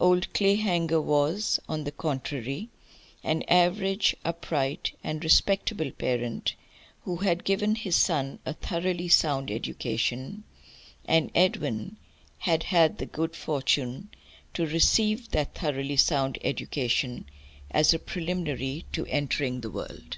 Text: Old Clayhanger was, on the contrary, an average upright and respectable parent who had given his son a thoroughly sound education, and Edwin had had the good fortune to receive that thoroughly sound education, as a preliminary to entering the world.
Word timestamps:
Old 0.00 0.32
Clayhanger 0.32 1.02
was, 1.02 1.60
on 1.68 1.84
the 1.84 1.92
contrary, 1.92 2.70
an 3.22 3.42
average 3.42 4.16
upright 4.24 4.92
and 5.04 5.22
respectable 5.22 5.90
parent 5.90 6.54
who 7.02 7.16
had 7.16 7.44
given 7.44 7.74
his 7.74 7.94
son 7.94 8.38
a 8.46 8.54
thoroughly 8.54 9.06
sound 9.06 9.50
education, 9.50 10.44
and 11.04 11.30
Edwin 11.34 11.98
had 12.38 12.62
had 12.62 12.96
the 12.96 13.04
good 13.04 13.36
fortune 13.36 14.08
to 14.54 14.66
receive 14.66 15.28
that 15.32 15.54
thoroughly 15.54 15.98
sound 15.98 16.38
education, 16.42 17.26
as 17.70 17.92
a 17.92 17.98
preliminary 17.98 18.86
to 18.92 19.04
entering 19.08 19.60
the 19.60 19.68
world. 19.70 20.16